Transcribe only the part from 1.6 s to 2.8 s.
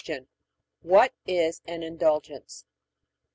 an Indulgence?